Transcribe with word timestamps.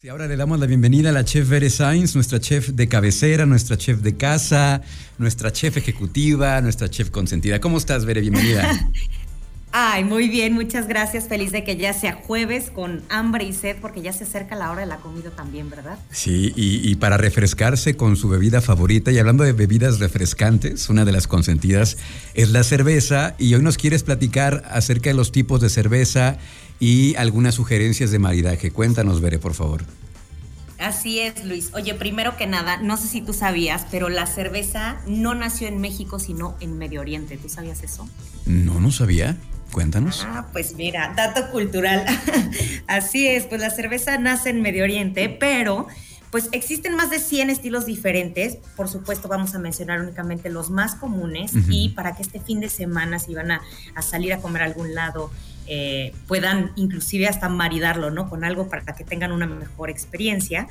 Y 0.00 0.10
ahora 0.10 0.28
le 0.28 0.36
damos 0.36 0.60
la 0.60 0.66
bienvenida 0.66 1.08
a 1.08 1.12
la 1.12 1.24
chef 1.24 1.48
Vere 1.48 1.68
Sainz, 1.68 2.14
nuestra 2.14 2.38
chef 2.38 2.68
de 2.68 2.86
cabecera, 2.86 3.46
nuestra 3.46 3.76
chef 3.76 3.98
de 3.98 4.16
casa, 4.16 4.80
nuestra 5.18 5.50
chef 5.50 5.76
ejecutiva, 5.76 6.60
nuestra 6.60 6.88
chef 6.88 7.10
consentida. 7.10 7.60
¿Cómo 7.60 7.78
estás, 7.78 8.04
Vere? 8.04 8.20
Bienvenida. 8.20 8.70
Ay, 9.72 10.02
muy 10.02 10.28
bien, 10.28 10.54
muchas 10.54 10.88
gracias. 10.88 11.28
Feliz 11.28 11.52
de 11.52 11.62
que 11.62 11.76
ya 11.76 11.92
sea 11.92 12.14
jueves 12.14 12.70
con 12.70 13.02
hambre 13.10 13.44
y 13.44 13.52
sed, 13.52 13.76
porque 13.80 14.00
ya 14.00 14.12
se 14.12 14.24
acerca 14.24 14.56
la 14.56 14.70
hora 14.70 14.80
de 14.80 14.86
la 14.86 14.96
comida 14.96 15.30
también, 15.30 15.68
¿verdad? 15.68 15.98
Sí, 16.10 16.52
y, 16.56 16.94
para 16.96 17.18
refrescarse 17.18 17.94
con 17.96 18.16
su 18.16 18.28
bebida 18.28 18.60
favorita. 18.60 19.12
Y 19.12 19.18
hablando 19.18 19.44
de 19.44 19.52
bebidas 19.52 19.98
refrescantes, 19.98 20.88
una 20.88 21.04
de 21.04 21.12
las 21.12 21.26
consentidas 21.26 21.98
es 22.34 22.50
la 22.50 22.64
cerveza. 22.64 23.34
Y 23.38 23.54
hoy 23.54 23.62
nos 23.62 23.76
quieres 23.76 24.02
platicar 24.02 24.64
acerca 24.70 25.10
de 25.10 25.14
los 25.14 25.32
tipos 25.32 25.60
de 25.60 25.68
cerveza 25.68 26.38
y 26.80 27.14
algunas 27.16 27.54
sugerencias 27.54 28.10
de 28.10 28.18
maridaje. 28.18 28.70
Cuéntanos, 28.70 29.20
Bere, 29.20 29.38
por 29.38 29.54
favor. 29.54 29.84
Así 30.78 31.18
es, 31.18 31.44
Luis. 31.44 31.70
Oye, 31.74 31.94
primero 31.94 32.36
que 32.36 32.46
nada, 32.46 32.76
no 32.76 32.96
sé 32.96 33.08
si 33.08 33.20
tú 33.20 33.32
sabías, 33.32 33.86
pero 33.90 34.08
la 34.08 34.26
cerveza 34.26 35.00
no 35.06 35.34
nació 35.34 35.66
en 35.66 35.80
México, 35.80 36.18
sino 36.18 36.56
en 36.60 36.78
Medio 36.78 37.00
Oriente. 37.00 37.36
¿Tú 37.36 37.48
sabías 37.48 37.82
eso? 37.82 38.08
No, 38.46 38.80
no 38.80 38.90
sabía. 38.92 39.36
Cuéntanos. 39.72 40.24
Ah, 40.26 40.46
pues 40.52 40.74
mira, 40.76 41.12
dato 41.16 41.50
cultural. 41.50 42.04
Así 42.86 43.26
es, 43.26 43.44
pues 43.44 43.60
la 43.60 43.70
cerveza 43.70 44.16
nace 44.18 44.50
en 44.50 44.62
Medio 44.62 44.84
Oriente, 44.84 45.28
pero 45.28 45.88
pues 46.30 46.48
existen 46.52 46.94
más 46.94 47.10
de 47.10 47.18
100 47.18 47.50
estilos 47.50 47.84
diferentes. 47.84 48.58
Por 48.76 48.88
supuesto, 48.88 49.28
vamos 49.28 49.54
a 49.54 49.58
mencionar 49.58 50.00
únicamente 50.00 50.48
los 50.48 50.70
más 50.70 50.94
comunes 50.94 51.54
uh 51.54 51.58
-huh. 51.58 51.66
y 51.68 51.88
para 51.90 52.14
que 52.14 52.22
este 52.22 52.40
fin 52.40 52.60
de 52.60 52.68
semana, 52.68 53.18
si 53.18 53.34
van 53.34 53.50
a, 53.50 53.62
a 53.94 54.02
salir 54.02 54.32
a 54.32 54.38
comer 54.38 54.62
a 54.62 54.66
algún 54.66 54.94
lado, 54.94 55.30
eh, 55.68 56.12
puedan 56.26 56.72
inclusive 56.76 57.26
hasta 57.26 57.48
maridarlo, 57.48 58.10
¿no? 58.10 58.28
Con 58.28 58.44
algo 58.44 58.68
para 58.68 58.84
que 58.94 59.04
tengan 59.04 59.32
una 59.32 59.46
mejor 59.46 59.90
experiencia. 59.90 60.68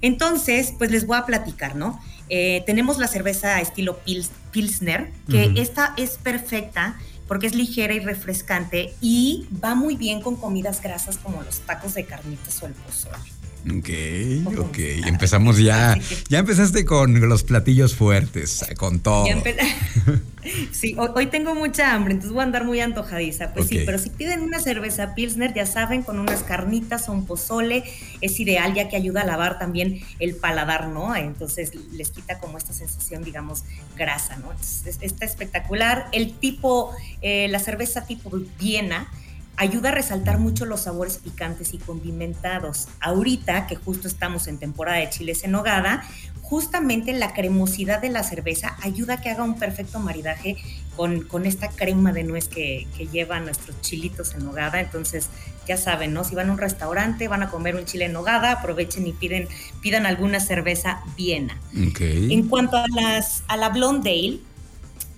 Entonces, 0.00 0.74
pues 0.76 0.90
les 0.90 1.06
voy 1.06 1.18
a 1.18 1.26
platicar, 1.26 1.76
¿no? 1.76 2.00
Eh, 2.28 2.62
tenemos 2.66 2.98
la 2.98 3.06
cerveza 3.06 3.60
estilo 3.60 3.98
Pils 3.98 4.30
Pilsner, 4.50 5.12
que 5.28 5.46
uh 5.46 5.50
-huh. 5.50 5.60
esta 5.60 5.94
es 5.96 6.18
perfecta 6.18 6.98
porque 7.28 7.46
es 7.46 7.54
ligera 7.54 7.94
y 7.94 8.00
refrescante 8.00 8.92
y 9.00 9.46
va 9.62 9.76
muy 9.76 9.96
bien 9.96 10.20
con 10.20 10.34
comidas 10.34 10.82
grasas 10.82 11.16
como 11.16 11.42
los 11.42 11.60
tacos 11.60 11.94
de 11.94 12.04
carnitas 12.04 12.60
o 12.62 12.66
el 12.66 12.72
pozole. 12.72 13.39
Ok, 13.66 14.58
ok. 14.58 14.78
Empezamos 15.06 15.58
ya. 15.58 15.98
Ya 16.28 16.38
empezaste 16.38 16.84
con 16.84 17.28
los 17.28 17.42
platillos 17.42 17.94
fuertes, 17.94 18.64
con 18.76 19.00
todo. 19.00 19.26
sí, 20.72 20.94
hoy, 20.98 21.08
hoy, 21.14 21.26
tengo 21.26 21.54
mucha 21.54 21.94
hambre, 21.94 22.14
entonces 22.14 22.32
voy 22.32 22.40
a 22.40 22.44
andar 22.44 22.64
muy 22.64 22.80
antojadiza. 22.80 23.52
Pues 23.52 23.66
okay. 23.66 23.78
sí, 23.80 23.84
pero 23.84 23.98
si 23.98 24.10
piden 24.10 24.40
una 24.40 24.60
cerveza 24.60 25.14
Pilsner, 25.14 25.52
ya 25.52 25.66
saben, 25.66 26.02
con 26.02 26.18
unas 26.18 26.42
carnitas 26.42 27.08
o 27.08 27.12
un 27.12 27.26
pozole, 27.26 27.84
es 28.20 28.40
ideal 28.40 28.72
ya 28.74 28.88
que 28.88 28.96
ayuda 28.96 29.22
a 29.22 29.26
lavar 29.26 29.58
también 29.58 30.00
el 30.18 30.36
paladar, 30.36 30.88
¿no? 30.88 31.14
Entonces 31.14 31.72
les 31.92 32.10
quita 32.10 32.38
como 32.38 32.56
esta 32.56 32.72
sensación, 32.72 33.22
digamos, 33.24 33.64
grasa, 33.96 34.36
¿no? 34.36 34.52
Entonces, 34.52 34.98
está 35.02 35.26
espectacular. 35.26 36.06
El 36.12 36.32
tipo, 36.32 36.92
eh, 37.20 37.48
la 37.48 37.58
cerveza 37.58 38.06
tipo 38.06 38.30
Viena 38.58 39.08
ayuda 39.60 39.90
a 39.90 39.92
resaltar 39.92 40.38
mucho 40.38 40.64
los 40.64 40.80
sabores 40.80 41.18
picantes 41.18 41.74
y 41.74 41.78
condimentados. 41.78 42.88
Ahorita, 42.98 43.66
que 43.66 43.76
justo 43.76 44.08
estamos 44.08 44.46
en 44.46 44.56
temporada 44.56 44.96
de 44.96 45.10
chiles 45.10 45.44
en 45.44 45.50
nogada, 45.50 46.02
justamente 46.40 47.12
la 47.12 47.34
cremosidad 47.34 48.00
de 48.00 48.08
la 48.08 48.22
cerveza 48.22 48.74
ayuda 48.82 49.14
a 49.14 49.20
que 49.20 49.28
haga 49.28 49.44
un 49.44 49.58
perfecto 49.58 50.00
maridaje 50.00 50.56
con, 50.96 51.24
con 51.24 51.44
esta 51.44 51.68
crema 51.68 52.10
de 52.10 52.24
nuez 52.24 52.48
que, 52.48 52.88
que, 52.96 53.06
lleva 53.06 53.38
nuestros 53.38 53.78
chilitos 53.82 54.34
en 54.34 54.46
nogada. 54.46 54.80
Entonces, 54.80 55.28
ya 55.68 55.76
saben, 55.76 56.14
¿no? 56.14 56.24
Si 56.24 56.34
van 56.34 56.48
a 56.48 56.52
un 56.52 56.58
restaurante, 56.58 57.28
van 57.28 57.42
a 57.42 57.50
comer 57.50 57.76
un 57.76 57.84
chile 57.84 58.06
en 58.06 58.14
nogada, 58.14 58.52
aprovechen 58.52 59.06
y 59.06 59.12
piden, 59.12 59.46
pidan 59.82 60.06
alguna 60.06 60.40
cerveza 60.40 61.02
Viena. 61.18 61.60
Okay. 61.90 62.32
En 62.32 62.48
cuanto 62.48 62.78
a, 62.78 62.86
las, 62.94 63.42
a 63.46 63.58
la 63.58 63.68
Blonde 63.68 64.10
Ale, 64.10 64.40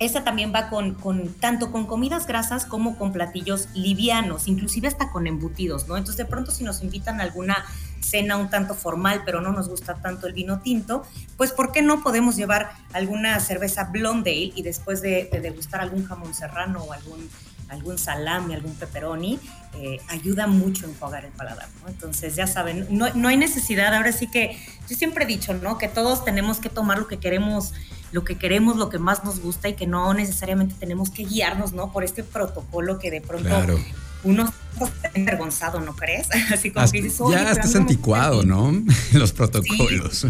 esta 0.04 0.24
también 0.24 0.52
va 0.54 0.68
con, 0.68 0.94
con, 0.94 1.32
tanto 1.34 1.70
con 1.70 1.86
comidas 1.86 2.26
grasas 2.26 2.64
como 2.64 2.96
con 2.96 3.12
platillos 3.12 3.68
livianos, 3.74 4.48
inclusive 4.48 4.88
hasta 4.88 5.10
con 5.10 5.26
embutidos, 5.26 5.88
¿no? 5.88 5.96
Entonces 5.96 6.16
de 6.16 6.24
pronto 6.24 6.50
si 6.50 6.64
nos 6.64 6.82
invitan 6.82 7.20
a 7.20 7.24
alguna 7.24 7.64
cena 8.00 8.36
un 8.36 8.50
tanto 8.50 8.74
formal, 8.74 9.22
pero 9.24 9.40
no 9.40 9.52
nos 9.52 9.68
gusta 9.68 9.94
tanto 9.94 10.26
el 10.26 10.32
vino 10.32 10.60
tinto, 10.60 11.04
pues 11.36 11.52
¿por 11.52 11.72
qué 11.72 11.82
no 11.82 12.02
podemos 12.02 12.36
llevar 12.36 12.72
alguna 12.92 13.38
cerveza 13.40 13.84
blonde 13.84 14.30
ale 14.32 14.52
y 14.54 14.62
después 14.62 15.00
de, 15.02 15.28
de 15.30 15.40
degustar 15.40 15.80
algún 15.80 16.04
jamón 16.04 16.34
serrano 16.34 16.82
o 16.82 16.92
algún 16.92 17.30
algún 17.72 17.98
salami, 17.98 18.54
algún 18.54 18.74
pepperoni, 18.74 19.38
eh, 19.74 19.98
ayuda 20.08 20.46
mucho 20.46 20.86
a 20.86 20.90
enjuagar 20.90 21.24
el 21.24 21.32
paladar, 21.32 21.68
¿no? 21.82 21.88
Entonces, 21.88 22.36
ya 22.36 22.46
saben, 22.46 22.86
no, 22.90 23.12
no, 23.14 23.28
hay 23.28 23.36
necesidad, 23.36 23.94
ahora 23.94 24.12
sí 24.12 24.26
que 24.26 24.58
yo 24.88 24.96
siempre 24.96 25.24
he 25.24 25.26
dicho, 25.26 25.54
¿no? 25.54 25.78
Que 25.78 25.88
todos 25.88 26.24
tenemos 26.24 26.58
que 26.58 26.68
tomar 26.68 26.98
lo 26.98 27.08
que 27.08 27.18
queremos, 27.18 27.72
lo 28.12 28.24
que 28.24 28.36
queremos, 28.36 28.76
lo 28.76 28.90
que 28.90 28.98
más 28.98 29.24
nos 29.24 29.40
gusta 29.40 29.68
y 29.70 29.74
que 29.74 29.86
no 29.86 30.12
necesariamente 30.12 30.74
tenemos 30.78 31.10
que 31.10 31.24
guiarnos, 31.24 31.72
¿no? 31.72 31.92
Por 31.92 32.04
este 32.04 32.22
protocolo 32.22 32.98
que 32.98 33.10
de 33.10 33.22
pronto 33.22 33.48
claro. 33.48 33.78
uno 34.24 34.52
está 34.78 35.10
envergonzado, 35.14 35.80
¿no 35.80 35.96
crees? 35.96 36.28
Así 36.52 36.70
como 36.70 36.84
hasta, 36.84 36.96
que 36.96 37.02
dices, 37.02 37.26
ya 37.30 37.50
estás 37.50 37.74
anticuado, 37.74 38.42
¿no? 38.42 38.72
Los 39.12 39.32
protocolos. 39.32 40.18
Sí. 40.18 40.28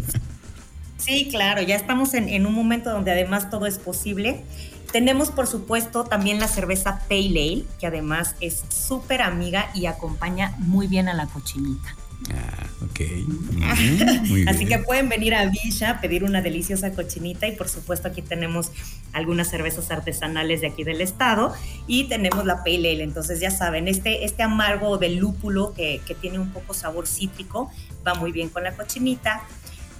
Sí, 0.99 1.29
claro, 1.29 1.63
ya 1.63 1.75
estamos 1.75 2.15
en, 2.15 2.29
en, 2.29 2.47
un 2.47 2.55
momento 2.55 2.91
donde 2.91 3.11
además 3.11 3.51
todo 3.51 3.67
es 3.67 3.79
posible. 3.79 4.45
Tenemos, 4.93 5.31
por 5.31 5.47
supuesto, 5.47 6.05
también 6.05 6.39
la 6.39 6.49
cerveza 6.49 7.01
Pale 7.09 7.29
Ale, 7.29 7.65
que 7.81 7.87
además 7.87 8.35
es 8.41 8.63
súper 8.69 9.23
amiga 9.23 9.71
y 9.75 9.87
acompaña 9.87 10.55
muy 10.59 10.87
bien 10.87 11.09
a 11.09 11.15
la 11.15 11.27
cochinita. 11.27 11.97
Ah, 12.31 12.67
ok. 12.85 13.01
Muy 13.27 13.77
bien, 13.79 14.23
muy 14.29 14.45
Así 14.47 14.67
que 14.67 14.79
pueden 14.79 15.09
venir 15.09 15.35
a 15.35 15.47
Villa 15.47 15.91
a 15.91 16.01
pedir 16.01 16.25
una 16.25 16.41
deliciosa 16.41 16.93
cochinita 16.93 17.49
y 17.49 17.57
por 17.57 17.69
supuesto 17.69 18.09
aquí 18.09 18.23
tenemos 18.23 18.71
algunas 19.13 19.49
cervezas 19.49 19.91
artesanales 19.91 20.61
de 20.61 20.69
aquí 20.69 20.85
del 20.85 21.01
estado 21.01 21.55
y 21.87 22.05
tenemos 22.05 22.45
la 22.45 22.59
Pale 22.59 22.93
Ale. 22.93 23.03
Entonces 23.03 23.41
ya 23.41 23.51
saben, 23.51 23.89
este, 23.89 24.25
este 24.25 24.43
amargo 24.43 24.99
del 24.99 25.17
lúpulo 25.17 25.73
que, 25.75 26.01
que 26.07 26.15
tiene 26.15 26.39
un 26.39 26.53
poco 26.53 26.75
sabor 26.75 27.07
cítrico 27.07 27.71
va 28.07 28.15
muy 28.15 28.31
bien 28.31 28.51
con 28.51 28.63
la 28.63 28.77
cochinita. 28.77 29.43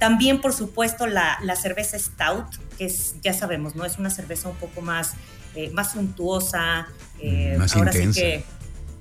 También, 0.03 0.41
por 0.41 0.53
supuesto, 0.53 1.07
la, 1.07 1.39
la, 1.45 1.55
cerveza 1.55 1.97
Stout, 1.97 2.57
que 2.77 2.87
es, 2.87 3.15
ya 3.23 3.33
sabemos, 3.33 3.77
¿no? 3.77 3.85
Es 3.85 3.99
una 3.99 4.11
cerveza 4.11 4.49
un 4.49 4.57
poco 4.57 4.81
más, 4.81 5.13
eh, 5.55 5.71
más 5.71 5.93
suntuosa. 5.93 6.89
Eh, 7.21 7.55
más 7.57 7.77
ahora 7.77 7.93
intensa. 7.93 8.13
sí 8.15 8.21
que. 8.21 8.45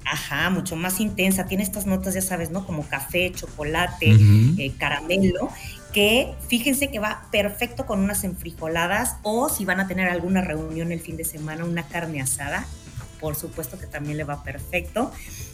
Ajá, 0.06 0.52
mucho 0.52 0.76
más 0.76 1.00
intensa. 1.00 1.48
Tiene 1.48 1.64
estas 1.64 1.88
notas, 1.88 2.14
ya 2.14 2.22
sabes, 2.22 2.52
¿no? 2.52 2.68
Como 2.68 2.88
café, 2.88 3.32
chocolate, 3.32 4.14
uh 4.14 4.16
-huh. 4.16 4.60
eh, 4.60 4.74
caramelo. 4.78 5.50
Que 5.92 6.36
fíjense 6.48 6.92
que 6.92 7.00
va 7.00 7.26
perfecto 7.32 7.88
con 7.88 8.00
unas 8.00 8.24
enfrijoladas 8.24 9.16
o 9.24 9.50
si 9.50 9.66
van 9.66 9.80
a 9.80 9.88
tener 9.88 10.08
alguna 10.08 10.42
reunión 10.42 10.92
el 10.92 11.00
fin 11.00 11.18
de 11.18 11.24
semana, 11.26 11.66
una 11.66 11.82
carne 11.82 12.22
asada. 12.22 12.68
Por 13.22 13.36
supuesto 13.36 13.80
que 13.80 13.86
también 13.88 14.18
le 14.18 14.26
va 14.26 14.44
perfecto 14.44 15.12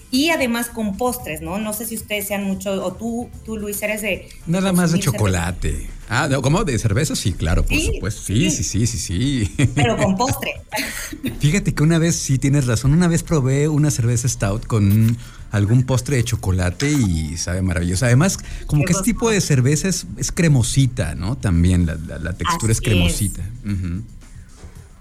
y 0.09 0.29
además 0.29 0.67
con 0.67 0.95
postres, 0.95 1.41
¿no? 1.41 1.59
No 1.59 1.73
sé 1.73 1.85
si 1.85 1.95
ustedes 1.95 2.27
sean 2.27 2.43
mucho, 2.45 2.71
o 2.83 2.93
tú, 2.93 3.29
tú 3.45 3.57
Luis, 3.57 3.81
eres 3.81 4.01
de... 4.01 4.29
Nada 4.45 4.71
más 4.71 4.93
de 4.93 4.99
chocolate. 4.99 5.71
Cerveza. 5.71 5.93
Ah, 6.09 6.29
¿cómo? 6.41 6.63
¿De 6.63 6.79
cerveza? 6.79 7.15
Sí, 7.15 7.33
claro, 7.33 7.63
por 7.65 7.75
¿Sí? 7.77 7.91
supuesto. 7.93 8.21
Sí, 8.21 8.49
sí, 8.49 8.63
sí, 8.63 8.87
sí, 8.87 8.97
sí. 8.97 9.67
Pero 9.75 9.97
con 9.97 10.15
postre. 10.15 10.53
Fíjate 11.39 11.73
que 11.73 11.83
una 11.83 11.99
vez, 11.99 12.15
sí 12.15 12.37
tienes 12.37 12.67
razón, 12.67 12.93
una 12.93 13.09
vez 13.09 13.23
probé 13.23 13.67
una 13.67 13.91
cerveza 13.91 14.29
stout 14.29 14.65
con 14.65 15.17
algún 15.51 15.83
postre 15.83 16.15
de 16.17 16.23
chocolate 16.23 16.89
y 16.89 17.35
sabe 17.35 17.61
maravilloso. 17.61 18.05
Además, 18.05 18.39
como 18.65 18.85
que 18.85 18.93
este 18.93 19.03
tipo 19.03 19.29
de 19.29 19.41
cerveza 19.41 19.89
es, 19.89 20.05
es 20.15 20.31
cremosita, 20.31 21.15
¿no? 21.15 21.35
También 21.35 21.85
la, 21.85 21.95
la, 21.95 22.17
la 22.17 22.33
textura 22.33 22.71
Así 22.71 22.79
es 22.79 22.81
cremosita. 22.81 23.41
Es. 23.41 23.71
Uh 23.71 23.75
-huh. 23.75 24.01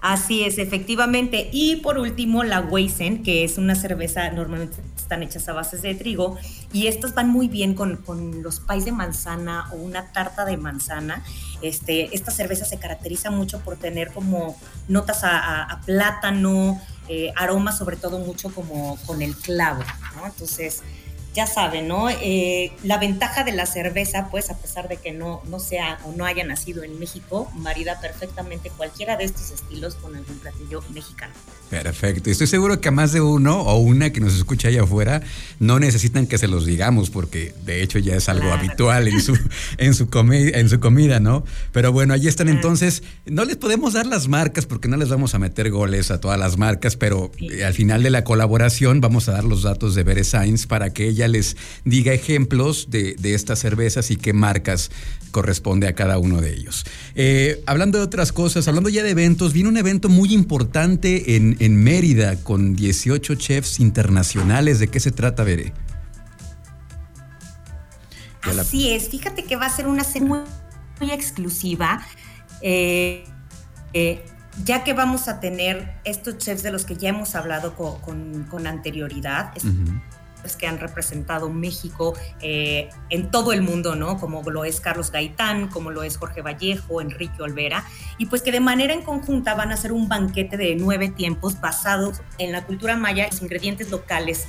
Así 0.01 0.43
es, 0.43 0.57
efectivamente. 0.57 1.49
Y 1.51 1.77
por 1.77 1.97
último, 1.97 2.43
la 2.43 2.61
Weizen, 2.61 3.23
que 3.23 3.43
es 3.43 3.57
una 3.57 3.75
cerveza, 3.75 4.29
normalmente 4.31 4.77
están 4.95 5.23
hechas 5.23 5.47
a 5.49 5.53
bases 5.53 5.81
de 5.81 5.95
trigo, 5.95 6.37
y 6.71 6.87
estas 6.87 7.15
van 7.15 7.29
muy 7.29 7.47
bien 7.47 7.73
con, 7.73 7.97
con 7.97 8.43
los 8.43 8.59
pies 8.59 8.85
de 8.85 8.91
manzana 8.91 9.69
o 9.71 9.75
una 9.77 10.11
tarta 10.11 10.45
de 10.45 10.57
manzana. 10.57 11.23
Este, 11.61 12.15
esta 12.15 12.31
cerveza 12.31 12.65
se 12.65 12.77
caracteriza 12.77 13.31
mucho 13.31 13.59
por 13.61 13.77
tener 13.77 14.11
como 14.11 14.55
notas 14.87 15.21
a 15.23 15.81
plátano, 15.85 16.79
eh, 17.09 17.31
aromas 17.37 17.77
sobre 17.77 17.95
todo 17.95 18.19
mucho 18.19 18.49
como 18.49 18.97
con 19.05 19.21
el 19.21 19.33
clavo, 19.35 19.81
¿no? 20.17 20.25
Entonces, 20.25 20.83
ya 21.37 21.45
saben, 21.45 21.87
¿no? 21.87 22.09
Eh, 22.09 22.71
la 22.83 22.97
ventaja 22.97 23.43
de 23.43 23.51
la 23.51 23.67
cerveza, 23.67 24.27
pues, 24.31 24.49
a 24.49 24.57
pesar 24.57 24.89
de 24.89 24.97
que 24.97 25.11
no, 25.11 25.43
no 25.47 25.59
sea 25.59 25.99
o 26.03 26.11
no 26.11 26.25
haya 26.25 26.43
nacido 26.43 26.81
en 26.81 26.97
México, 26.97 27.47
marida 27.53 28.01
perfectamente 28.01 28.71
cualquiera 28.75 29.17
de 29.17 29.25
estos 29.25 29.51
estilos 29.51 29.93
con 29.93 30.15
algún 30.15 30.39
platillo 30.39 30.83
mexicano. 30.95 31.35
Perfecto. 31.69 32.31
Estoy 32.31 32.47
seguro 32.47 32.81
que 32.81 32.87
a 32.87 32.91
más 32.91 33.11
de 33.11 33.21
uno 33.21 33.61
o 33.61 33.77
una 33.77 34.11
que 34.11 34.19
nos 34.19 34.35
escucha 34.35 34.69
allá 34.69 34.83
afuera 34.83 35.21
no 35.59 35.79
necesitan 35.79 36.25
que 36.25 36.37
se 36.37 36.47
los 36.47 36.65
digamos, 36.65 37.11
porque 37.11 37.53
de 37.65 37.83
hecho 37.83 37.99
ya 37.99 38.15
es 38.15 38.29
algo 38.29 38.45
claro. 38.45 38.59
habitual 38.59 39.07
en 39.07 39.21
su, 39.21 39.37
en, 39.77 39.93
su 39.93 40.07
en 40.23 40.69
su 40.69 40.79
comida, 40.79 41.19
¿no? 41.19 41.43
Pero 41.71 41.91
bueno, 41.91 42.15
ahí 42.15 42.27
están 42.27 42.47
claro. 42.47 42.57
entonces. 42.57 43.03
No 43.25 43.45
les 43.45 43.57
podemos 43.57 43.93
dar 43.93 44.07
las 44.07 44.27
marcas 44.27 44.65
porque 44.65 44.87
no 44.87 44.97
les 44.97 45.09
vamos 45.09 45.35
a 45.35 45.39
meter 45.39 45.69
goles 45.69 46.09
a 46.09 46.19
todas 46.19 46.39
las 46.39 46.57
marcas, 46.57 46.95
pero 46.95 47.31
sí. 47.37 47.61
al 47.61 47.73
final 47.73 48.01
de 48.01 48.09
la 48.09 48.23
colaboración 48.23 49.01
vamos 49.01 49.29
a 49.29 49.33
dar 49.33 49.43
los 49.43 49.61
datos 49.61 49.93
de 49.93 50.03
Bere 50.03 50.23
Sainz 50.23 50.65
para 50.65 50.91
que 50.91 51.07
ella 51.07 51.26
les 51.27 51.57
diga 51.85 52.13
ejemplos 52.13 52.89
de, 52.89 53.15
estas 53.23 53.59
cervezas 53.59 54.11
y 54.11 54.15
qué 54.15 54.33
marcas 54.33 54.89
corresponde 55.31 55.87
a 55.87 55.95
cada 55.95 56.17
uno 56.17 56.41
de 56.41 56.53
ellos. 56.53 56.85
Eh, 57.15 57.61
hablando 57.65 57.97
de 57.97 58.03
otras 58.03 58.31
cosas, 58.31 58.67
hablando 58.67 58.89
ya 58.89 59.03
de 59.03 59.11
eventos, 59.11 59.53
viene 59.53 59.69
un 59.69 59.77
evento 59.77 60.09
muy 60.09 60.33
importante 60.33 61.35
en, 61.35 61.57
en 61.59 61.83
Mérida 61.83 62.37
con 62.43 62.75
18 62.75 63.35
chefs 63.35 63.79
internacionales. 63.79 64.79
¿De 64.79 64.87
qué 64.87 64.99
se 64.99 65.11
trata, 65.11 65.43
Veré? 65.43 65.73
Así 68.59 68.91
es, 68.91 69.09
fíjate 69.09 69.43
que 69.43 69.55
va 69.55 69.65
a 69.65 69.69
ser 69.69 69.87
una 69.87 70.03
cena 70.03 70.45
muy, 70.99 71.11
exclusiva, 71.11 72.01
eh, 72.61 73.23
eh, 73.93 74.25
ya 74.63 74.83
que 74.83 74.93
vamos 74.93 75.27
a 75.27 75.39
tener 75.39 75.99
estos 76.03 76.37
chefs 76.37 76.63
de 76.63 76.71
los 76.71 76.85
que 76.85 76.95
ya 76.95 77.09
hemos 77.09 77.35
hablado 77.35 77.75
con, 77.75 78.67
anterioridad. 78.67 79.51
Que 80.55 80.67
han 80.67 80.79
representado 80.79 81.49
México 81.49 82.15
eh, 82.41 82.89
en 83.09 83.29
todo 83.31 83.53
el 83.53 83.61
mundo, 83.61 83.95
¿no? 83.95 84.17
Como 84.19 84.41
lo 84.49 84.65
es 84.65 84.79
Carlos 84.79 85.11
Gaitán, 85.11 85.67
como 85.67 85.91
lo 85.91 86.03
es 86.03 86.17
Jorge 86.17 86.41
Vallejo, 86.41 87.01
Enrique 87.01 87.41
Olvera, 87.41 87.83
y 88.17 88.27
pues 88.27 88.41
que 88.41 88.51
de 88.51 88.59
manera 88.59 88.93
en 88.93 89.01
conjunta 89.01 89.55
van 89.55 89.71
a 89.71 89.75
hacer 89.75 89.91
un 89.91 90.07
banquete 90.07 90.57
de 90.57 90.75
nueve 90.75 91.09
tiempos 91.09 91.59
basados 91.59 92.21
en 92.37 92.51
la 92.51 92.65
cultura 92.65 92.95
maya, 92.95 93.27
los 93.27 93.41
ingredientes 93.41 93.91
locales 93.91 94.45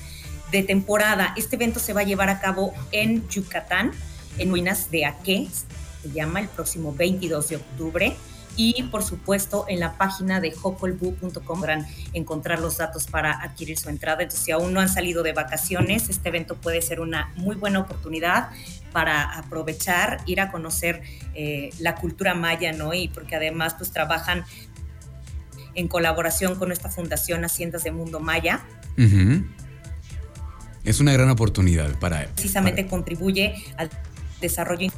de 0.50 0.62
temporada. 0.62 1.34
Este 1.36 1.56
evento 1.56 1.80
se 1.80 1.92
va 1.92 2.00
a 2.02 2.04
llevar 2.04 2.28
a 2.28 2.40
cabo 2.40 2.72
en 2.92 3.28
Yucatán, 3.28 3.92
en 4.38 4.50
ruinas 4.50 4.90
de 4.90 5.04
Aque, 5.04 5.48
se 6.02 6.10
llama 6.10 6.40
el 6.40 6.48
próximo 6.48 6.94
22 6.94 7.48
de 7.48 7.56
octubre. 7.56 8.16
Y 8.58 8.82
por 8.90 9.04
supuesto 9.04 9.66
en 9.68 9.78
la 9.78 9.96
página 9.96 10.40
de 10.40 10.52
hopolbu.com 10.60 11.60
podrán 11.60 11.86
encontrar 12.12 12.58
los 12.58 12.78
datos 12.78 13.06
para 13.06 13.40
adquirir 13.40 13.78
su 13.78 13.88
entrada. 13.88 14.24
Entonces, 14.24 14.44
si 14.44 14.50
aún 14.50 14.74
no 14.74 14.80
han 14.80 14.88
salido 14.88 15.22
de 15.22 15.32
vacaciones, 15.32 16.08
este 16.08 16.28
evento 16.28 16.56
puede 16.56 16.82
ser 16.82 17.00
una 17.00 17.32
muy 17.36 17.54
buena 17.54 17.78
oportunidad 17.78 18.50
para 18.92 19.38
aprovechar, 19.38 20.22
ir 20.26 20.40
a 20.40 20.50
conocer 20.50 21.02
eh, 21.34 21.70
la 21.78 21.94
cultura 21.94 22.34
maya, 22.34 22.72
¿no? 22.72 22.92
Y 22.94 23.06
porque 23.06 23.36
además 23.36 23.74
pues 23.78 23.92
trabajan 23.92 24.44
en 25.76 25.86
colaboración 25.86 26.56
con 26.56 26.72
esta 26.72 26.88
fundación 26.88 27.44
Haciendas 27.44 27.84
de 27.84 27.92
Mundo 27.92 28.18
Maya. 28.18 28.60
Es 30.82 30.98
una 30.98 31.12
gran 31.12 31.30
oportunidad 31.30 31.96
para... 32.00 32.26
Precisamente 32.34 32.88
contribuye 32.88 33.54
al 33.76 33.88
desarrollo 34.40 34.90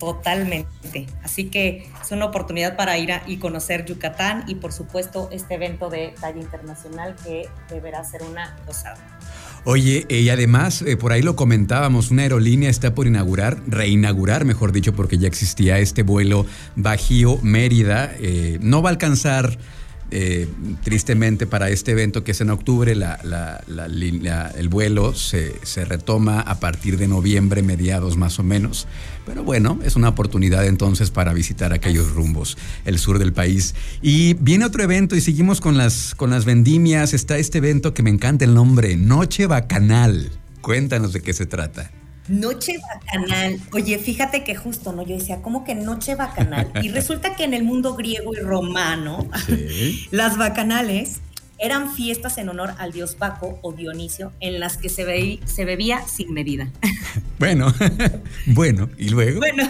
totalmente. 0.00 1.06
Así 1.22 1.44
que 1.44 1.86
es 2.02 2.10
una 2.10 2.24
oportunidad 2.24 2.74
para 2.74 2.98
ir 2.98 3.10
y 3.26 3.36
conocer 3.36 3.84
Yucatán 3.84 4.44
y 4.48 4.56
por 4.56 4.72
supuesto 4.72 5.28
este 5.30 5.54
evento 5.54 5.90
de 5.90 6.14
talla 6.18 6.40
internacional 6.40 7.14
que 7.22 7.48
deberá 7.68 8.02
ser 8.02 8.22
una 8.22 8.56
gozada. 8.66 9.18
Oye, 9.64 10.06
y 10.08 10.30
además, 10.30 10.80
eh, 10.80 10.96
por 10.96 11.12
ahí 11.12 11.20
lo 11.20 11.36
comentábamos, 11.36 12.10
una 12.10 12.22
aerolínea 12.22 12.70
está 12.70 12.94
por 12.94 13.06
inaugurar, 13.06 13.58
reinaugurar, 13.66 14.46
mejor 14.46 14.72
dicho, 14.72 14.94
porque 14.94 15.18
ya 15.18 15.28
existía 15.28 15.78
este 15.78 16.02
vuelo 16.02 16.46
Bajío-Mérida. 16.76 18.14
Eh, 18.18 18.58
no 18.62 18.80
va 18.80 18.88
a 18.88 18.92
alcanzar 18.92 19.58
eh, 20.12 20.48
tristemente 20.82 21.46
para 21.46 21.70
este 21.70 21.92
evento 21.92 22.24
que 22.24 22.32
es 22.32 22.40
en 22.40 22.50
octubre, 22.50 22.92
el 22.92 24.68
vuelo 24.68 25.14
se, 25.14 25.84
retoma 25.84 26.40
a 26.40 26.58
partir 26.58 26.96
de 26.96 27.06
noviembre, 27.06 27.62
mediados 27.62 28.16
más 28.16 28.38
o 28.38 28.42
menos. 28.42 28.88
Pero 29.24 29.44
bueno, 29.44 29.78
es 29.84 29.96
una 29.96 30.08
oportunidad 30.08 30.66
entonces 30.66 31.10
para 31.10 31.32
visitar 31.32 31.72
aquellos 31.72 32.10
rumbos, 32.10 32.58
el 32.84 32.98
sur 32.98 33.18
del 33.18 33.32
país. 33.32 33.74
Y 34.02 34.34
viene 34.34 34.64
otro 34.64 34.82
evento 34.82 35.14
y 35.14 35.20
seguimos 35.20 35.60
con 35.60 35.76
las, 35.76 36.14
con 36.14 36.30
las 36.30 36.44
vendimias. 36.44 37.14
Está 37.14 37.38
este 37.38 37.58
evento 37.58 37.94
que 37.94 38.02
me 38.02 38.10
encanta 38.10 38.44
el 38.44 38.54
nombre, 38.54 38.96
Noche 38.96 39.46
Bacanal. 39.46 40.30
Cuéntanos 40.60 41.12
de 41.12 41.20
qué 41.20 41.32
se 41.32 41.46
trata. 41.46 41.90
Noche 42.30 42.78
bacanal. 42.78 43.58
Oye, 43.72 43.98
fíjate 43.98 44.44
que 44.44 44.54
justo, 44.54 44.92
¿no? 44.92 45.04
Yo 45.04 45.18
decía, 45.18 45.42
¿cómo 45.42 45.64
que 45.64 45.74
noche 45.74 46.14
bacanal? 46.14 46.70
Y 46.80 46.88
resulta 46.90 47.34
que 47.34 47.42
en 47.42 47.54
el 47.54 47.64
mundo 47.64 47.96
griego 47.96 48.32
y 48.34 48.38
romano, 48.38 49.28
las 50.12 50.38
bacanales 50.38 51.20
eran 51.58 51.92
fiestas 51.92 52.38
en 52.38 52.48
honor 52.48 52.74
al 52.78 52.92
dios 52.92 53.18
Baco 53.18 53.58
o 53.62 53.72
Dionisio, 53.72 54.32
en 54.38 54.60
las 54.60 54.76
que 54.76 54.88
se, 54.88 55.40
se 55.44 55.64
bebía 55.64 56.06
sin 56.06 56.32
medida. 56.32 56.70
Bueno, 57.40 57.72
bueno, 58.44 58.90
y 58.98 59.08
luego. 59.08 59.40
Bueno. 59.40 59.66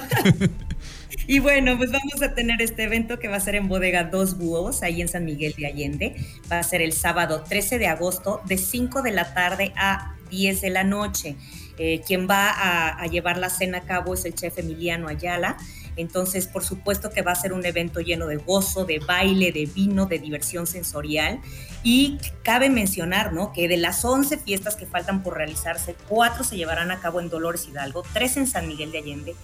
Y 1.29 1.39
bueno, 1.39 1.79
pues 1.79 1.93
vamos 1.93 2.21
a 2.21 2.35
tener 2.35 2.61
este 2.61 2.83
evento 2.83 3.21
que 3.21 3.29
va 3.29 3.37
a 3.37 3.41
ser 3.41 3.55
en 3.55 3.69
Bodega 3.69 4.03
Dos 4.03 4.37
Búhos, 4.37 4.83
ahí 4.83 5.01
en 5.01 5.07
San 5.07 5.25
Miguel 5.25 5.55
de 5.57 5.69
Allende. 5.69 6.17
Va 6.51 6.59
a 6.59 6.63
ser 6.65 6.83
el 6.83 6.93
sábado 6.93 7.45
13 7.49 7.79
de 7.79 7.87
agosto, 7.87 8.41
de 8.47 8.59
5 8.59 9.03
de 9.03 9.13
la 9.13 9.33
tarde 9.35 9.73
a 9.77 10.17
10 10.31 10.61
de 10.61 10.71
la 10.71 10.83
noche. 10.83 11.37
Eh, 11.83 12.03
quien 12.07 12.29
va 12.29 12.51
a, 13.01 13.07
llevar 13.07 13.39
la 13.39 13.49
cena 13.49 13.79
a 13.79 13.81
cabo 13.81 14.13
es 14.13 14.27
el 14.27 14.35
chef 14.35 14.59
Emiliano 14.59 15.09
Ayala. 15.09 15.57
Entonces, 15.97 16.47
por 16.47 16.63
supuesto 16.63 17.09
que 17.09 17.23
va 17.23 17.33
a 17.33 17.35
ser 17.35 17.55
un 17.55 17.65
evento 17.65 18.01
lleno 18.01 18.27
de 18.27 18.37
gozo, 18.37 18.85
de 18.85 18.99
baile, 18.99 19.51
de 19.51 19.65
vino, 19.65 20.05
de 20.05 20.19
diversión 20.19 20.67
sensorial. 20.67 21.41
Y 21.83 22.19
cabe 22.43 22.69
mencionar, 22.69 23.33
¿no? 23.33 23.55
Que 23.55 23.67
de 23.67 23.79
las 23.79 24.05
11 24.05 24.37
fiestas 24.37 24.77
que 24.77 24.85
faltan 24.85 25.23
por 25.23 25.39
realizarse, 25.39 25.97
cuatro 26.07 26.45
se 26.45 26.59
llevarán 26.59 26.91
a 26.91 27.01
cabo 27.01 27.19
en 27.19 27.31
Dolores 27.31 27.67
Hidalgo, 27.67 28.03
tres 28.13 28.37
en 28.37 28.47
San 28.47 28.69
Miguel 28.69 28.93
de 28.93 28.99
Allende, 28.99 29.35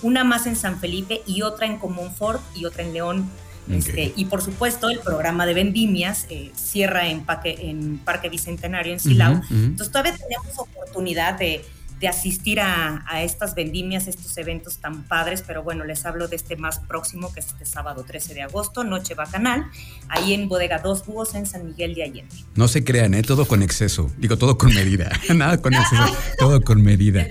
una 0.00 0.24
más 0.24 0.46
en 0.46 0.56
San 0.56 0.80
Felipe 0.80 1.20
y 1.26 1.42
otra 1.42 1.66
en 1.66 1.76
Comonfort 1.76 2.40
y 2.56 2.64
otra 2.64 2.84
en 2.84 2.94
León. 2.94 3.30
Este, 3.70 4.14
y 4.16 4.24
por 4.24 4.40
supuesto, 4.40 4.88
el 4.88 4.98
programa 4.98 5.44
de 5.44 5.52
vendimias 5.52 6.26
eh, 6.30 6.50
cierra 6.56 7.08
en, 7.08 7.26
en 7.44 7.98
Parque 7.98 8.30
Bicentenario 8.30 8.94
en 8.94 8.98
Silao. 8.98 9.42
Entonces, 9.50 9.90
todavía 9.92 10.16
tenemos 10.16 10.58
oportunidad 10.58 11.38
de 11.38 11.62
de 12.02 12.08
asistir 12.08 12.58
a, 12.58 13.04
estas 13.22 13.54
vendimias, 13.54 14.08
estos 14.08 14.36
eventos 14.36 14.78
tan 14.78 15.04
padres, 15.04 15.44
pero 15.46 15.62
bueno, 15.62 15.84
les 15.84 16.04
hablo 16.04 16.26
de 16.26 16.34
este 16.34 16.56
más 16.56 16.80
próximo, 16.80 17.32
que 17.32 17.38
es 17.38 17.46
este 17.46 17.64
sábado 17.64 18.04
13 18.04 18.34
de 18.34 18.42
agosto, 18.42 18.82
Noche 18.82 19.14
Bacanal, 19.14 19.70
ahí 20.08 20.34
en 20.34 20.48
Bodega 20.48 20.80
Dos 20.80 21.06
Búhos 21.06 21.36
en 21.36 21.46
San 21.46 21.64
Miguel 21.64 21.94
de 21.94 22.02
Allende. 22.02 22.34
No 22.56 22.66
se 22.66 22.82
crean, 22.82 23.14
¿eh? 23.14 23.22
todo 23.22 23.46
con 23.46 23.62
exceso, 23.62 24.10
digo, 24.18 24.36
todo 24.36 24.58
con 24.58 24.74
medida, 24.74 25.12
nada 25.34 25.62
con 25.62 25.74
exceso, 25.74 26.04
todo 26.40 26.60
con 26.62 26.82
medida. 26.82 27.24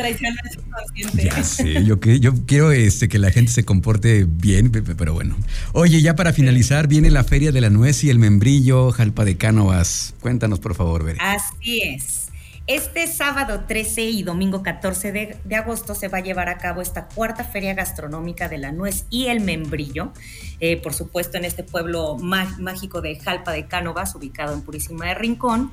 Ya 1.15 1.44
sé, 1.44 1.83
yo, 1.83 2.00
yo 2.00 2.33
quiero 2.45 2.71
este, 2.71 3.09
que 3.09 3.19
la 3.19 3.31
gente 3.31 3.51
se 3.51 3.65
comporte 3.65 4.25
bien, 4.25 4.71
pero 4.71 5.13
bueno. 5.13 5.35
Oye, 5.74 6.01
ya 6.01 6.15
para 6.15 6.31
finalizar, 6.31 6.88
viene 6.88 7.12
la 7.12 7.25
Feria 7.25 7.51
de 7.51 7.59
la 7.59 7.69
Nuez 7.69 8.06
y 8.06 8.09
el 8.09 8.19
Membrillo, 8.19 8.91
Jalpa 8.91 9.25
de 9.25 9.35
Cánovas. 9.35 10.13
Cuéntanos, 10.21 10.59
por 10.59 10.75
favor, 10.75 11.03
Bere. 11.03 11.19
Así 11.19 11.81
es. 11.81 12.31
Este 12.68 13.08
sábado 13.08 13.63
13 13.68 14.04
y 14.04 14.24
domingo 14.24 14.62
14 14.62 15.12
de, 15.12 15.56
agosto 15.56 15.96
se 15.96 16.10
va 16.10 16.19
a 16.19 16.22
llevar 16.22 16.48
a 16.48 16.60
cabo 16.60 16.81
esta 16.81 17.08
cuarta 17.08 17.44
feria 17.44 17.74
gastronómica 17.74 18.50
de 18.50 18.60
la 18.60 18.72
nuez 18.72 19.06
y 19.10 19.27
el 19.27 19.39
membrillo, 19.39 20.13
eh, 20.60 20.77
por 20.77 20.94
supuesto 20.94 21.38
en 21.38 21.46
este 21.46 21.63
pueblo 21.63 22.18
mágico 22.18 23.01
de 23.01 23.15
Jalpa 23.15 23.51
de 23.51 23.65
Cánovas, 23.65 24.13
ubicado 24.13 24.53
en 24.53 24.62
Purísima 24.62 25.08
de 25.08 25.15
Rincón. 25.15 25.72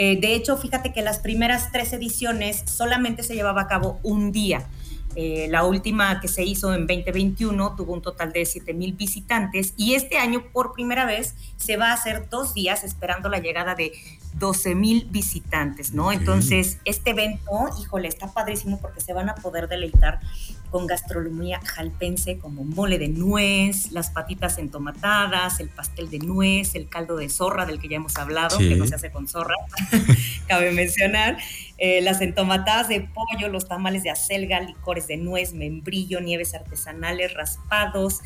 Eh, 0.00 0.16
de 0.20 0.36
hecho, 0.36 0.56
fíjate 0.56 0.92
que 0.92 1.02
las 1.02 1.18
primeras 1.18 1.72
tres 1.72 1.92
ediciones 1.92 2.62
solamente 2.66 3.24
se 3.24 3.34
llevaba 3.34 3.62
a 3.62 3.66
cabo 3.66 3.98
un 4.04 4.30
día. 4.30 4.68
Eh, 5.16 5.48
la 5.50 5.64
última 5.64 6.20
que 6.20 6.28
se 6.28 6.44
hizo 6.44 6.72
en 6.72 6.86
2021 6.86 7.74
tuvo 7.74 7.94
un 7.94 8.02
total 8.02 8.30
de 8.30 8.46
7 8.46 8.74
mil 8.74 8.92
visitantes 8.92 9.74
y 9.76 9.94
este 9.94 10.16
año 10.16 10.44
por 10.52 10.72
primera 10.72 11.04
vez 11.04 11.34
se 11.56 11.76
va 11.76 11.90
a 11.90 11.94
hacer 11.94 12.28
dos 12.28 12.54
días 12.54 12.84
esperando 12.84 13.28
la 13.28 13.40
llegada 13.40 13.74
de 13.74 13.90
12 14.34 14.76
mil 14.76 15.08
visitantes, 15.10 15.92
¿no? 15.92 16.12
Entonces, 16.12 16.78
este 16.84 17.10
evento, 17.10 17.68
híjole, 17.80 18.06
está 18.06 18.32
padrísimo 18.32 18.80
porque 18.80 19.00
se 19.00 19.12
van 19.12 19.28
a 19.28 19.34
poder 19.34 19.66
deleitar 19.66 20.20
con 20.70 20.86
gastronomía 20.86 21.60
jalpense 21.64 22.38
como 22.38 22.64
mole 22.64 22.98
de 22.98 23.08
nuez, 23.08 23.90
las 23.92 24.10
patitas 24.10 24.58
entomatadas, 24.58 25.60
el 25.60 25.68
pastel 25.68 26.10
de 26.10 26.18
nuez, 26.18 26.74
el 26.74 26.88
caldo 26.88 27.16
de 27.16 27.28
zorra 27.28 27.66
del 27.66 27.78
que 27.80 27.88
ya 27.88 27.96
hemos 27.96 28.16
hablado, 28.16 28.58
que 28.58 28.76
no 28.76 28.86
se 28.86 28.94
hace 28.94 29.10
con 29.10 29.28
zorra, 29.28 29.54
cabe 30.46 30.70
mencionar, 30.72 31.38
eh, 31.78 32.00
las 32.02 32.20
entomatadas 32.20 32.88
de 32.88 33.00
pollo, 33.00 33.48
los 33.48 33.68
tamales 33.68 34.02
de 34.02 34.10
acelga, 34.10 34.60
licores 34.60 35.06
de 35.06 35.16
nuez, 35.16 35.54
membrillo, 35.54 36.20
nieves 36.20 36.54
artesanales, 36.54 37.34
raspados 37.34 38.20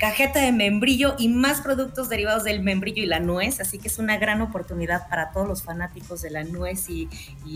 cajeta 0.00 0.40
de 0.40 0.50
membrillo 0.50 1.14
y 1.18 1.28
más 1.28 1.60
productos 1.60 2.08
derivados 2.08 2.42
del 2.42 2.62
membrillo 2.62 3.02
y 3.02 3.06
la 3.06 3.20
nuez, 3.20 3.60
así 3.60 3.78
que 3.78 3.88
es 3.88 3.98
una 3.98 4.16
gran 4.16 4.40
oportunidad 4.40 5.06
para 5.10 5.30
todos 5.30 5.46
los 5.46 5.62
fanáticos 5.62 6.22
de 6.22 6.30
la 6.30 6.42
nuez 6.42 6.88
y, 6.88 7.08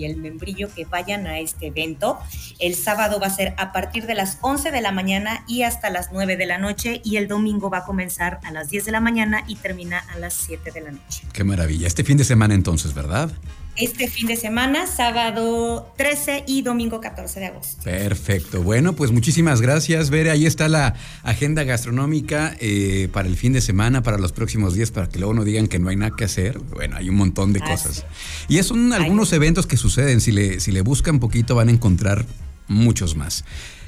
el 0.05 0.17
membrillo 0.17 0.69
que 0.75 0.85
vayan 0.85 1.27
a 1.27 1.39
este 1.39 1.69
evento. 1.69 2.19
El 2.59 2.75
sábado 2.75 3.19
va 3.19 3.29
a 3.29 3.31
ser 3.31 3.55
a 3.57 3.73
partir 3.73 4.05
de 4.05 4.15
las 4.15 4.37
11 4.43 4.71
de 4.71 4.83
la 4.83 4.93
mañana 4.93 5.45
y 5.49 5.63
hasta 5.63 5.89
las 5.89 6.13
9 6.13 6.37
de 6.37 6.45
la 6.45 6.59
noche 6.59 7.01
y 7.03 7.17
el 7.17 7.27
domingo 7.27 7.71
va 7.71 7.79
a 7.79 7.85
comenzar 7.85 8.41
a 8.45 8.51
las 8.51 8.69
10 8.69 8.85
de 8.85 8.93
la 8.93 9.01
mañana 9.01 9.45
y 9.47 9.57
termina 9.57 10.01
a 10.15 10.19
las 10.19 10.35
7 10.35 10.73
de 10.73 10.81
la 10.83 10.91
noche. 10.91 11.23
Qué 11.33 11.43
maravilla. 11.43 11.87
Este 11.87 12.05
fin 12.05 12.19
de 12.19 12.25
semana 12.25 12.53
entonces, 12.53 12.93
¿verdad? 12.93 13.31
Este 13.77 14.09
fin 14.09 14.27
de 14.27 14.37
semana, 14.37 14.87
sábado 14.87 15.93
13 15.97 16.45
y 16.47 16.63
domingo 16.63 17.01
14 17.01 17.41
de 17.41 17.47
agosto. 17.47 17.83
Perfecto. 17.83 18.63
Bueno, 18.63 18.95
pues 18.95 19.11
muchísimas 19.11 19.61
gracias, 19.61 20.11
Bere. 20.11 20.31
Ahí 20.31 20.47
está 20.47 20.69
la 20.69 20.95
agenda 21.23 21.65
gastronómica 21.65 22.57
eh, 22.61 23.09
para 23.13 23.29
el 23.29 23.37
fin 23.37 23.53
de 23.53 23.61
semana, 23.61 24.03
para 24.03 24.19
los 24.19 24.33
próximos 24.33 24.75
días, 24.75 24.91
para 24.91 25.09
que 25.09 25.19
luego 25.19 25.35
no 25.35 25.45
digan 25.45 25.67
que 25.67 25.79
no 25.79 25.89
hay 25.89 25.97
nada 25.97 26.15
que 26.17 26.25
hacer. 26.25 26.59
Bueno, 26.59 26.97
hay 26.97 27.09
un 27.09 27.17
montón 27.17 27.53
de 27.53 27.61
cosas. 27.61 28.05
Y 28.49 28.63
son 28.63 28.93
algunos 28.93 29.33
eventos 29.33 29.67
que 29.67 29.77
suceden. 29.77 30.21
Si 30.21 30.33
le, 30.33 30.61
si 30.61 30.73
le 30.73 30.83
buscan 30.83 31.19
poquito, 31.19 31.55
van 31.55 31.69
a 31.69 31.73
encontrar 31.73 32.27
muchos 32.69 33.17
más. 33.17 33.45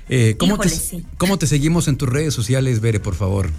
Eh, 0.08 0.36
¿cómo, 0.38 0.58
te, 0.58 0.70
¿Cómo 1.16 1.38
te 1.38 1.46
seguimos 1.46 1.88
en 1.88 1.96
tus 1.96 2.08
redes 2.08 2.32
sociales, 2.32 2.80
Bere, 2.80 3.00
por 3.00 3.14
favor? 3.14 3.50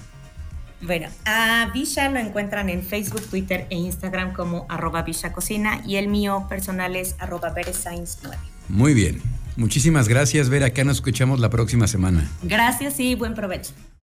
Bueno, 0.81 1.07
a 1.25 1.69
Visha 1.73 2.09
lo 2.09 2.19
encuentran 2.19 2.69
en 2.69 2.83
Facebook, 2.83 3.21
Twitter 3.29 3.65
e 3.69 3.75
Instagram 3.75 4.33
como 4.33 4.65
arroba 4.69 5.01
Visha 5.01 5.33
Cocina 5.33 5.81
y 5.85 5.95
el 5.95 6.07
mío 6.07 6.45
personal 6.47 6.95
es 6.95 7.15
arroba 7.19 7.53
9. 7.55 8.37
Muy 8.69 8.93
bien. 8.93 9.21
Muchísimas 9.55 10.07
gracias, 10.07 10.49
Vera. 10.49 10.67
Acá 10.67 10.83
nos 10.83 10.97
escuchamos 10.97 11.39
la 11.39 11.49
próxima 11.49 11.87
semana. 11.87 12.29
Gracias 12.43 12.99
y 12.99 13.15
buen 13.15 13.33
provecho. 13.33 13.73